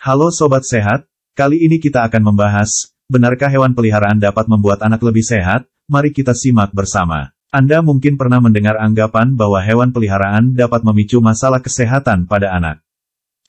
Halo 0.00 0.32
Sobat 0.32 0.64
Sehat, 0.64 1.04
kali 1.36 1.60
ini 1.60 1.76
kita 1.76 2.00
akan 2.08 2.32
membahas, 2.32 2.88
benarkah 3.04 3.52
hewan 3.52 3.76
peliharaan 3.76 4.16
dapat 4.16 4.48
membuat 4.48 4.80
anak 4.80 5.04
lebih 5.04 5.20
sehat? 5.20 5.68
Mari 5.92 6.16
kita 6.16 6.32
simak 6.32 6.72
bersama. 6.72 7.36
Anda 7.52 7.84
mungkin 7.84 8.16
pernah 8.16 8.40
mendengar 8.40 8.80
anggapan 8.80 9.36
bahwa 9.36 9.60
hewan 9.60 9.92
peliharaan 9.92 10.56
dapat 10.56 10.88
memicu 10.88 11.20
masalah 11.20 11.60
kesehatan 11.60 12.24
pada 12.24 12.48
anak. 12.48 12.80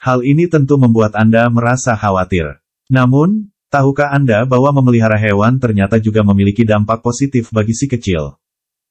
Hal 0.04 0.28
ini 0.28 0.52
tentu 0.52 0.76
membuat 0.76 1.16
Anda 1.16 1.48
merasa 1.48 1.96
khawatir. 1.96 2.60
Namun, 2.92 3.56
tahukah 3.72 4.12
Anda 4.12 4.44
bahwa 4.44 4.76
memelihara 4.76 5.16
hewan 5.16 5.56
ternyata 5.56 6.04
juga 6.04 6.20
memiliki 6.28 6.68
dampak 6.68 7.00
positif 7.00 7.48
bagi 7.56 7.72
si 7.72 7.88
kecil? 7.88 8.36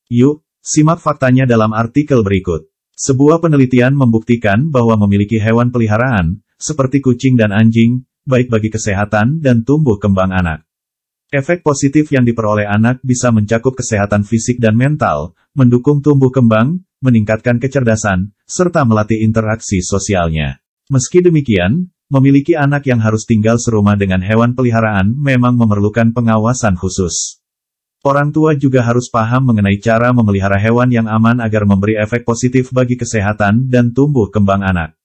Yuk, 0.09 0.41
simak 0.65 1.05
faktanya 1.05 1.45
dalam 1.45 1.77
artikel 1.77 2.25
berikut. 2.25 2.73
Sebuah 2.97 3.45
penelitian 3.45 3.93
membuktikan 3.93 4.73
bahwa 4.73 4.97
memiliki 5.05 5.37
hewan 5.37 5.69
peliharaan, 5.69 6.41
seperti 6.61 7.01
kucing 7.01 7.41
dan 7.41 7.51
anjing, 7.57 8.05
baik 8.29 8.53
bagi 8.53 8.69
kesehatan 8.69 9.41
dan 9.41 9.65
tumbuh 9.65 9.97
kembang 9.97 10.31
anak. 10.31 10.69
Efek 11.33 11.65
positif 11.65 12.11
yang 12.13 12.27
diperoleh 12.27 12.69
anak 12.69 13.01
bisa 13.01 13.33
mencakup 13.33 13.79
kesehatan 13.79 14.27
fisik 14.27 14.61
dan 14.61 14.77
mental, 14.77 15.33
mendukung 15.57 16.05
tumbuh 16.05 16.29
kembang, 16.29 16.85
meningkatkan 17.01 17.57
kecerdasan, 17.57 18.37
serta 18.45 18.85
melatih 18.85 19.25
interaksi 19.25 19.81
sosialnya. 19.81 20.61
Meski 20.91 21.25
demikian, 21.25 21.89
memiliki 22.11 22.59
anak 22.59 22.85
yang 22.91 22.99
harus 22.99 23.25
tinggal 23.25 23.57
serumah 23.57 23.95
dengan 23.95 24.21
hewan 24.21 24.59
peliharaan 24.59 25.15
memang 25.15 25.55
memerlukan 25.55 26.11
pengawasan 26.11 26.75
khusus. 26.75 27.41
Orang 28.03 28.35
tua 28.35 28.59
juga 28.59 28.83
harus 28.83 29.07
paham 29.07 29.55
mengenai 29.55 29.79
cara 29.79 30.11
memelihara 30.11 30.59
hewan 30.59 30.91
yang 30.91 31.07
aman 31.07 31.39
agar 31.39 31.63
memberi 31.63 31.95
efek 31.95 32.27
positif 32.27 32.75
bagi 32.75 32.99
kesehatan 32.99 33.71
dan 33.71 33.95
tumbuh 33.95 34.29
kembang 34.35 34.67
anak. 34.67 35.00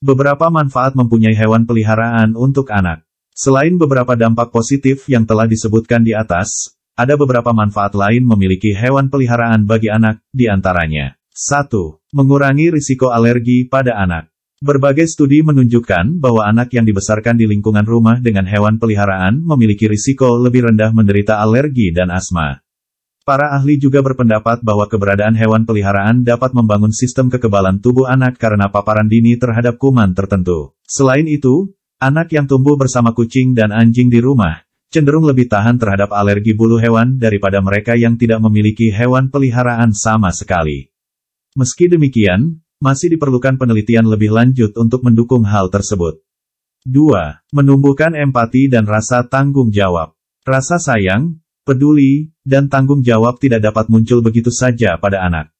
Beberapa 0.00 0.48
manfaat 0.48 0.96
mempunyai 0.96 1.36
hewan 1.36 1.68
peliharaan 1.68 2.32
untuk 2.32 2.72
anak. 2.72 3.04
Selain 3.36 3.76
beberapa 3.76 4.16
dampak 4.16 4.48
positif 4.48 5.04
yang 5.12 5.28
telah 5.28 5.44
disebutkan 5.44 6.00
di 6.00 6.16
atas, 6.16 6.72
ada 6.96 7.20
beberapa 7.20 7.52
manfaat 7.52 7.92
lain 7.92 8.24
memiliki 8.24 8.72
hewan 8.72 9.12
peliharaan 9.12 9.68
bagi 9.68 9.92
anak, 9.92 10.24
di 10.32 10.48
antaranya. 10.48 11.20
1. 11.36 12.16
Mengurangi 12.16 12.72
risiko 12.72 13.12
alergi 13.12 13.68
pada 13.68 14.00
anak. 14.00 14.32
Berbagai 14.64 15.04
studi 15.04 15.44
menunjukkan 15.44 16.16
bahwa 16.16 16.48
anak 16.48 16.72
yang 16.72 16.88
dibesarkan 16.88 17.36
di 17.36 17.44
lingkungan 17.44 17.84
rumah 17.84 18.24
dengan 18.24 18.48
hewan 18.48 18.80
peliharaan 18.80 19.36
memiliki 19.44 19.84
risiko 19.84 20.40
lebih 20.40 20.72
rendah 20.72 20.96
menderita 20.96 21.44
alergi 21.44 21.92
dan 21.92 22.08
asma. 22.08 22.64
Para 23.20 23.52
ahli 23.52 23.76
juga 23.76 24.00
berpendapat 24.00 24.64
bahwa 24.64 24.88
keberadaan 24.88 25.36
hewan 25.36 25.68
peliharaan 25.68 26.24
dapat 26.24 26.56
membangun 26.56 26.88
sistem 26.88 27.28
kekebalan 27.28 27.76
tubuh 27.76 28.08
anak 28.08 28.40
karena 28.40 28.72
paparan 28.72 29.12
dini 29.12 29.36
terhadap 29.36 29.76
kuman 29.76 30.16
tertentu. 30.16 30.72
Selain 30.88 31.28
itu, 31.28 31.68
anak 32.00 32.32
yang 32.32 32.48
tumbuh 32.48 32.80
bersama 32.80 33.12
kucing 33.12 33.52
dan 33.52 33.76
anjing 33.76 34.08
di 34.08 34.24
rumah, 34.24 34.64
cenderung 34.88 35.28
lebih 35.28 35.52
tahan 35.52 35.76
terhadap 35.76 36.16
alergi 36.16 36.56
bulu 36.56 36.80
hewan 36.80 37.20
daripada 37.20 37.60
mereka 37.60 37.92
yang 37.92 38.16
tidak 38.16 38.40
memiliki 38.40 38.88
hewan 38.88 39.28
peliharaan 39.28 39.92
sama 39.92 40.32
sekali. 40.32 40.88
Meski 41.52 41.92
demikian, 41.92 42.64
masih 42.80 43.12
diperlukan 43.12 43.60
penelitian 43.60 44.08
lebih 44.08 44.32
lanjut 44.32 44.72
untuk 44.80 45.04
mendukung 45.04 45.44
hal 45.44 45.68
tersebut. 45.68 46.24
2. 46.88 47.52
Menumbuhkan 47.52 48.16
empati 48.16 48.72
dan 48.72 48.88
rasa 48.88 49.28
tanggung 49.28 49.68
jawab. 49.68 50.16
Rasa 50.48 50.80
sayang, 50.80 51.36
peduli, 51.70 52.34
dan 52.42 52.66
tanggung 52.66 53.06
jawab 53.06 53.38
tidak 53.38 53.62
dapat 53.62 53.86
muncul 53.86 54.18
begitu 54.18 54.50
saja 54.50 54.98
pada 54.98 55.22
anak. 55.22 55.54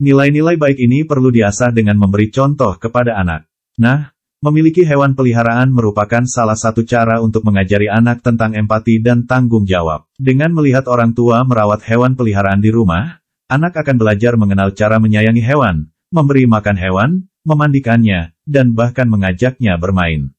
Nilai-nilai 0.00 0.56
baik 0.56 0.80
ini 0.80 1.04
perlu 1.04 1.28
diasah 1.28 1.68
dengan 1.68 2.00
memberi 2.00 2.32
contoh 2.32 2.80
kepada 2.80 3.20
anak. 3.20 3.44
Nah, 3.76 4.16
memiliki 4.40 4.82
hewan 4.82 5.12
peliharaan 5.12 5.68
merupakan 5.70 6.24
salah 6.24 6.56
satu 6.56 6.82
cara 6.82 7.20
untuk 7.20 7.44
mengajari 7.44 7.86
anak 7.86 8.24
tentang 8.24 8.56
empati 8.56 8.98
dan 8.98 9.28
tanggung 9.28 9.68
jawab. 9.68 10.08
Dengan 10.16 10.56
melihat 10.56 10.88
orang 10.88 11.12
tua 11.12 11.44
merawat 11.44 11.84
hewan 11.84 12.16
peliharaan 12.16 12.64
di 12.64 12.72
rumah, 12.72 13.20
anak 13.52 13.76
akan 13.76 14.00
belajar 14.00 14.34
mengenal 14.40 14.72
cara 14.72 14.96
menyayangi 14.96 15.44
hewan, 15.44 15.92
memberi 16.08 16.48
makan 16.48 16.76
hewan, 16.80 17.10
memandikannya, 17.46 18.34
dan 18.48 18.72
bahkan 18.72 19.06
mengajaknya 19.06 19.78
bermain. 19.78 20.34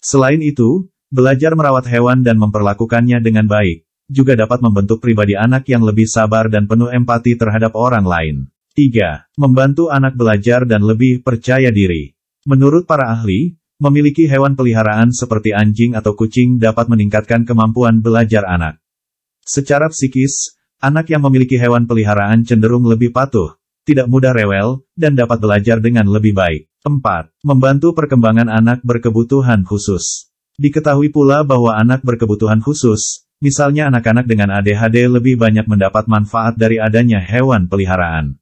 Selain 0.00 0.40
itu, 0.40 0.88
belajar 1.12 1.52
merawat 1.52 1.84
hewan 1.88 2.24
dan 2.24 2.40
memperlakukannya 2.40 3.20
dengan 3.20 3.44
baik, 3.44 3.84
juga 4.08 4.36
dapat 4.36 4.60
membentuk 4.60 5.00
pribadi 5.00 5.36
anak 5.36 5.68
yang 5.68 5.84
lebih 5.84 6.04
sabar 6.04 6.52
dan 6.52 6.68
penuh 6.68 6.92
empati 6.92 7.36
terhadap 7.36 7.72
orang 7.76 8.04
lain. 8.04 8.36
3. 8.74 9.38
Membantu 9.38 9.88
anak 9.88 10.18
belajar 10.18 10.66
dan 10.66 10.82
lebih 10.82 11.22
percaya 11.22 11.70
diri. 11.70 12.12
Menurut 12.44 12.84
para 12.90 13.14
ahli, 13.14 13.54
memiliki 13.78 14.26
hewan 14.26 14.58
peliharaan 14.58 15.14
seperti 15.14 15.54
anjing 15.54 15.94
atau 15.94 16.18
kucing 16.18 16.58
dapat 16.58 16.90
meningkatkan 16.90 17.46
kemampuan 17.46 18.02
belajar 18.02 18.44
anak. 18.44 18.82
Secara 19.46 19.88
psikis, 19.92 20.58
anak 20.82 21.08
yang 21.12 21.22
memiliki 21.22 21.56
hewan 21.56 21.86
peliharaan 21.86 22.42
cenderung 22.44 22.84
lebih 22.84 23.14
patuh, 23.14 23.56
tidak 23.84 24.08
mudah 24.08 24.32
rewel, 24.32 24.82
dan 24.96 25.14
dapat 25.14 25.38
belajar 25.40 25.78
dengan 25.80 26.08
lebih 26.08 26.32
baik. 26.34 26.68
4. 26.84 27.32
Membantu 27.44 27.96
perkembangan 27.96 28.52
anak 28.52 28.84
berkebutuhan 28.84 29.64
khusus. 29.64 30.28
Diketahui 30.60 31.10
pula 31.10 31.42
bahwa 31.42 31.74
anak 31.74 32.04
berkebutuhan 32.04 32.60
khusus, 32.60 33.23
Misalnya 33.44 33.92
anak-anak 33.92 34.24
dengan 34.24 34.56
ADHD 34.56 35.04
lebih 35.04 35.36
banyak 35.36 35.68
mendapat 35.68 36.08
manfaat 36.08 36.56
dari 36.56 36.80
adanya 36.80 37.20
hewan 37.20 37.68
peliharaan. 37.68 38.40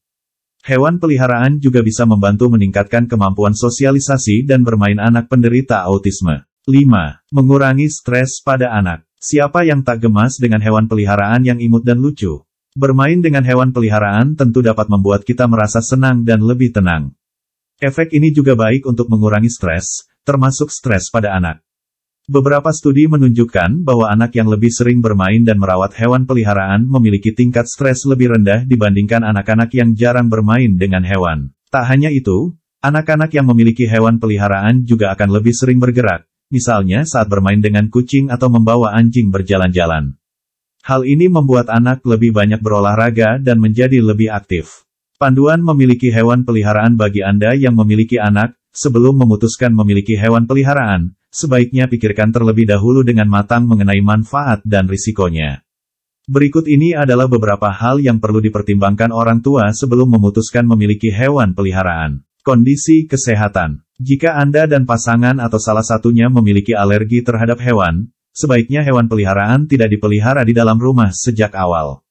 Hewan 0.62 1.02
peliharaan 1.02 1.58
juga 1.58 1.82
bisa 1.82 2.06
membantu 2.06 2.54
meningkatkan 2.54 3.10
kemampuan 3.10 3.50
sosialisasi 3.50 4.46
dan 4.46 4.62
bermain 4.62 5.02
anak 5.02 5.26
penderita 5.26 5.82
autisme. 5.82 6.46
5. 6.70 7.34
Mengurangi 7.34 7.90
stres 7.90 8.38
pada 8.46 8.70
anak. 8.70 9.02
Siapa 9.18 9.66
yang 9.66 9.82
tak 9.82 10.06
gemas 10.06 10.38
dengan 10.38 10.62
hewan 10.62 10.86
peliharaan 10.86 11.42
yang 11.42 11.58
imut 11.58 11.82
dan 11.82 11.98
lucu? 11.98 12.46
Bermain 12.78 13.18
dengan 13.18 13.42
hewan 13.42 13.74
peliharaan 13.74 14.38
tentu 14.38 14.62
dapat 14.62 14.86
membuat 14.86 15.26
kita 15.26 15.50
merasa 15.50 15.82
senang 15.82 16.22
dan 16.22 16.46
lebih 16.46 16.70
tenang. 16.70 17.10
Efek 17.82 18.14
ini 18.14 18.30
juga 18.30 18.54
baik 18.54 18.86
untuk 18.86 19.10
mengurangi 19.10 19.50
stres, 19.50 20.06
termasuk 20.22 20.70
stres 20.70 21.10
pada 21.10 21.34
anak. 21.34 21.58
Beberapa 22.30 22.70
studi 22.70 23.10
menunjukkan 23.10 23.82
bahwa 23.82 24.06
anak 24.06 24.38
yang 24.38 24.46
lebih 24.46 24.70
sering 24.70 25.02
bermain 25.02 25.42
dan 25.42 25.58
merawat 25.58 25.90
hewan 25.98 26.22
peliharaan 26.22 26.86
memiliki 26.86 27.34
tingkat 27.34 27.66
stres 27.66 28.06
lebih 28.06 28.38
rendah 28.38 28.62
dibandingkan 28.62 29.26
anak-anak 29.26 29.74
yang 29.74 29.90
jarang 29.98 30.30
bermain 30.30 30.78
dengan 30.78 31.02
hewan. 31.02 31.50
Tak 31.74 31.82
hanya 31.90 32.14
itu, 32.14 32.54
anak-anak 32.78 33.34
yang 33.34 33.50
memiliki 33.50 33.90
hewan 33.90 34.22
peliharaan 34.22 34.86
juga 34.86 35.10
akan 35.18 35.34
lebih 35.34 35.50
sering 35.50 35.82
bergerak, 35.82 36.22
misalnya 36.46 37.02
saat 37.02 37.26
bermain 37.26 37.58
dengan 37.58 37.90
kucing 37.90 38.30
atau 38.30 38.46
membawa 38.46 38.94
anjing 38.94 39.34
berjalan-jalan. 39.34 40.14
Hal 40.86 41.02
ini 41.02 41.26
membuat 41.26 41.74
anak 41.74 42.06
lebih 42.06 42.30
banyak 42.30 42.62
berolahraga 42.62 43.42
dan 43.42 43.58
menjadi 43.58 43.98
lebih 43.98 44.30
aktif. 44.30 44.86
Panduan 45.18 45.58
memiliki 45.58 46.14
hewan 46.14 46.46
peliharaan 46.46 46.94
bagi 46.94 47.26
Anda 47.26 47.58
yang 47.58 47.74
memiliki 47.74 48.22
anak, 48.22 48.54
sebelum 48.70 49.18
memutuskan 49.18 49.74
memiliki 49.74 50.14
hewan 50.14 50.46
peliharaan, 50.46 51.18
sebaiknya 51.32 51.88
pikirkan 51.88 52.30
terlebih 52.30 52.68
dahulu 52.68 53.00
dengan 53.00 53.26
matang 53.26 53.64
mengenai 53.64 54.04
manfaat 54.04 54.60
dan 54.62 54.86
risikonya. 54.86 55.64
Berikut 56.28 56.70
ini 56.70 56.94
adalah 56.94 57.26
beberapa 57.26 57.66
hal 57.72 57.98
yang 57.98 58.22
perlu 58.22 58.38
dipertimbangkan 58.38 59.10
orang 59.10 59.42
tua 59.42 59.74
sebelum 59.74 60.06
memutuskan 60.06 60.62
memiliki 60.68 61.10
hewan 61.10 61.50
peliharaan. 61.50 62.22
Kondisi 62.46 63.10
kesehatan. 63.10 63.82
Jika 63.98 64.38
Anda 64.38 64.70
dan 64.70 64.86
pasangan 64.86 65.42
atau 65.42 65.58
salah 65.58 65.82
satunya 65.82 66.30
memiliki 66.30 66.78
alergi 66.78 67.26
terhadap 67.26 67.58
hewan, 67.58 68.10
sebaiknya 68.30 68.86
hewan 68.86 69.10
peliharaan 69.10 69.66
tidak 69.66 69.90
dipelihara 69.90 70.46
di 70.46 70.54
dalam 70.54 70.78
rumah 70.78 71.10
sejak 71.10 71.54
awal. 71.58 72.06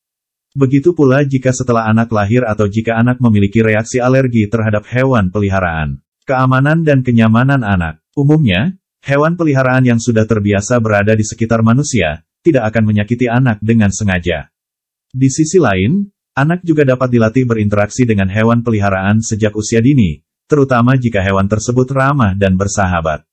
Begitu 0.52 0.92
pula 0.92 1.24
jika 1.24 1.56
setelah 1.56 1.88
anak 1.88 2.12
lahir 2.12 2.44
atau 2.44 2.68
jika 2.68 3.00
anak 3.00 3.24
memiliki 3.24 3.64
reaksi 3.64 4.04
alergi 4.04 4.52
terhadap 4.52 4.84
hewan 4.92 5.32
peliharaan. 5.32 6.04
Keamanan 6.28 6.84
dan 6.84 7.08
kenyamanan 7.08 7.64
anak. 7.64 8.04
Umumnya, 8.12 8.76
Hewan 9.02 9.34
peliharaan 9.34 9.82
yang 9.82 9.98
sudah 9.98 10.30
terbiasa 10.30 10.78
berada 10.78 11.18
di 11.18 11.26
sekitar 11.26 11.66
manusia, 11.66 12.22
tidak 12.46 12.70
akan 12.70 12.94
menyakiti 12.94 13.26
anak 13.26 13.58
dengan 13.58 13.90
sengaja. 13.90 14.54
Di 15.10 15.26
sisi 15.34 15.58
lain, 15.58 16.06
anak 16.38 16.62
juga 16.62 16.86
dapat 16.86 17.10
dilatih 17.10 17.50
berinteraksi 17.50 18.06
dengan 18.06 18.30
hewan 18.30 18.62
peliharaan 18.62 19.26
sejak 19.26 19.58
usia 19.58 19.82
dini, 19.82 20.22
terutama 20.46 21.02
jika 21.02 21.18
hewan 21.18 21.50
tersebut 21.50 21.90
ramah 21.90 22.38
dan 22.38 22.54
bersahabat. 22.62 23.26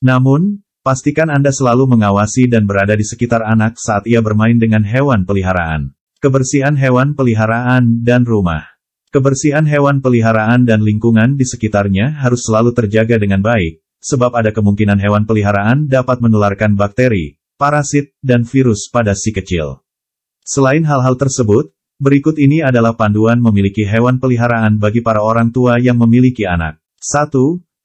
Namun, 0.00 0.64
pastikan 0.80 1.28
Anda 1.28 1.52
selalu 1.52 1.92
mengawasi 1.92 2.48
dan 2.48 2.64
berada 2.64 2.96
di 2.96 3.04
sekitar 3.04 3.44
anak 3.44 3.76
saat 3.76 4.08
ia 4.08 4.24
bermain 4.24 4.56
dengan 4.56 4.80
hewan 4.80 5.28
peliharaan. 5.28 5.92
Kebersihan 6.24 6.72
hewan 6.72 7.12
peliharaan 7.12 8.00
dan 8.00 8.24
rumah. 8.24 8.64
Kebersihan 9.12 9.68
hewan 9.68 10.00
peliharaan 10.00 10.64
dan 10.64 10.80
lingkungan 10.80 11.36
di 11.36 11.44
sekitarnya 11.44 12.16
harus 12.24 12.48
selalu 12.48 12.72
terjaga 12.72 13.20
dengan 13.20 13.44
baik, 13.44 13.81
sebab 14.02 14.34
ada 14.34 14.50
kemungkinan 14.50 14.98
hewan 14.98 15.24
peliharaan 15.24 15.86
dapat 15.86 16.18
menularkan 16.18 16.74
bakteri, 16.74 17.38
parasit, 17.54 18.10
dan 18.18 18.42
virus 18.42 18.90
pada 18.90 19.14
si 19.14 19.30
kecil. 19.30 19.86
Selain 20.42 20.82
hal-hal 20.82 21.14
tersebut, 21.14 21.70
berikut 22.02 22.34
ini 22.42 22.66
adalah 22.66 22.98
panduan 22.98 23.38
memiliki 23.38 23.86
hewan 23.86 24.18
peliharaan 24.18 24.82
bagi 24.82 24.98
para 25.06 25.22
orang 25.22 25.54
tua 25.54 25.78
yang 25.78 26.02
memiliki 26.02 26.42
anak. 26.42 26.82
1. 26.98 27.30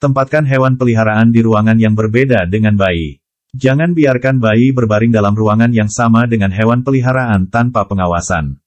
Tempatkan 0.01 0.45
hewan 0.49 0.77
peliharaan 0.77 1.29
di 1.29 1.45
ruangan 1.45 1.77
yang 1.77 1.93
berbeda 1.93 2.49
dengan 2.49 2.73
bayi. 2.73 3.21
Jangan 3.53 3.93
biarkan 3.93 4.37
bayi 4.37 4.73
berbaring 4.73 5.09
dalam 5.09 5.33
ruangan 5.33 5.73
yang 5.73 5.89
sama 5.89 6.25
dengan 6.25 6.53
hewan 6.53 6.81
peliharaan 6.81 7.49
tanpa 7.49 7.85
pengawasan. 7.85 8.61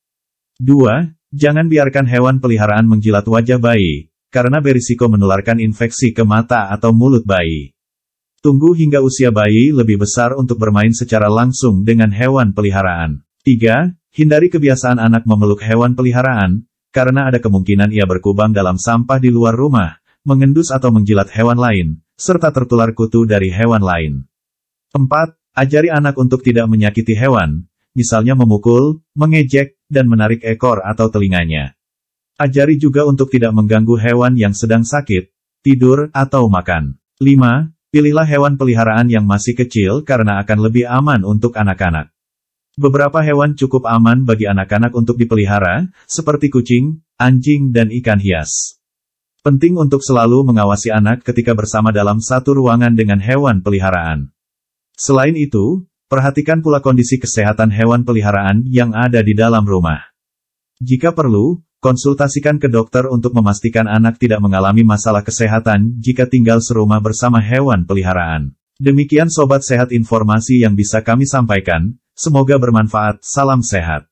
2. 0.63 1.15
Jangan 1.31 1.71
biarkan 1.71 2.11
hewan 2.11 2.43
peliharaan 2.43 2.91
menjilat 2.91 3.23
wajah 3.23 3.63
bayi, 3.63 4.10
karena 4.31 4.63
berisiko 4.63 5.11
menularkan 5.11 5.59
infeksi 5.59 6.15
ke 6.15 6.23
mata 6.23 6.71
atau 6.71 6.95
mulut 6.95 7.27
bayi. 7.27 7.75
Tunggu 8.41 8.73
hingga 8.73 9.05
usia 9.05 9.29
bayi 9.29 9.69
lebih 9.69 10.01
besar 10.01 10.33
untuk 10.33 10.57
bermain 10.57 10.95
secara 10.97 11.29
langsung 11.29 11.85
dengan 11.85 12.09
hewan 12.09 12.57
peliharaan. 12.57 13.21
3. 13.45 13.93
Hindari 14.17 14.49
kebiasaan 14.49 14.97
anak 14.97 15.29
memeluk 15.29 15.61
hewan 15.61 15.93
peliharaan, 15.93 16.65
karena 16.89 17.29
ada 17.29 17.37
kemungkinan 17.37 17.93
ia 17.93 18.09
berkubang 18.09 18.57
dalam 18.57 18.81
sampah 18.81 19.21
di 19.21 19.29
luar 19.29 19.53
rumah, 19.53 20.01
mengendus 20.25 20.73
atau 20.73 20.89
menjilat 20.89 21.29
hewan 21.37 21.61
lain, 21.61 22.01
serta 22.17 22.49
tertular 22.49 22.97
kutu 22.97 23.29
dari 23.29 23.53
hewan 23.53 23.85
lain. 23.85 24.25
4. 24.97 25.07
Ajari 25.51 25.91
anak 25.91 26.17
untuk 26.17 26.47
tidak 26.47 26.71
menyakiti 26.71 27.13
hewan, 27.13 27.69
misalnya 27.93 28.39
memukul, 28.39 29.03
mengejek, 29.19 29.77
dan 29.91 30.07
menarik 30.07 30.41
ekor 30.47 30.81
atau 30.81 31.11
telinganya. 31.11 31.75
Ajari 32.41 32.81
juga 32.81 33.05
untuk 33.05 33.29
tidak 33.29 33.53
mengganggu 33.53 34.01
hewan 34.01 34.33
yang 34.33 34.57
sedang 34.57 34.81
sakit, 34.81 35.29
tidur, 35.61 36.09
atau 36.17 36.49
makan. 36.49 36.97
5. 37.21 37.69
Pilihlah 37.93 38.25
hewan 38.25 38.57
peliharaan 38.57 39.13
yang 39.13 39.29
masih 39.29 39.53
kecil 39.53 40.01
karena 40.09 40.41
akan 40.41 40.65
lebih 40.65 40.89
aman 40.89 41.21
untuk 41.29 41.53
anak-anak. 41.61 42.09
Beberapa 42.81 43.21
hewan 43.21 43.61
cukup 43.61 43.85
aman 43.85 44.25
bagi 44.25 44.49
anak-anak 44.49 44.97
untuk 44.97 45.21
dipelihara, 45.21 45.93
seperti 46.09 46.49
kucing, 46.49 47.05
anjing 47.21 47.77
dan 47.77 47.93
ikan 48.01 48.17
hias. 48.17 48.81
Penting 49.45 49.77
untuk 49.77 50.01
selalu 50.01 50.49
mengawasi 50.49 50.89
anak 50.89 51.21
ketika 51.21 51.53
bersama 51.53 51.93
dalam 51.93 52.25
satu 52.25 52.57
ruangan 52.57 52.97
dengan 52.97 53.21
hewan 53.21 53.61
peliharaan. 53.61 54.33
Selain 54.97 55.37
itu, 55.37 55.85
Perhatikan 56.11 56.59
pula 56.59 56.83
kondisi 56.83 57.23
kesehatan 57.23 57.71
hewan 57.71 58.03
peliharaan 58.03 58.67
yang 58.67 58.91
ada 58.99 59.23
di 59.23 59.31
dalam 59.31 59.63
rumah. 59.63 60.11
Jika 60.83 61.15
perlu, 61.15 61.63
konsultasikan 61.81 62.61
ke 62.61 62.69
dokter 62.69 63.09
untuk 63.09 63.33
memastikan 63.33 63.89
anak 63.89 64.21
tidak 64.21 64.39
mengalami 64.45 64.85
masalah 64.85 65.25
kesehatan 65.25 65.97
jika 65.99 66.29
tinggal 66.29 66.61
serumah 66.61 67.01
bersama 67.01 67.41
hewan 67.41 67.89
peliharaan. 67.89 68.53
Demikian 68.81 69.29
sobat 69.29 69.61
sehat 69.61 69.93
informasi 69.93 70.65
yang 70.65 70.73
bisa 70.73 71.05
kami 71.05 71.29
sampaikan, 71.29 71.97
semoga 72.17 72.57
bermanfaat, 72.57 73.21
salam 73.21 73.61
sehat. 73.61 74.09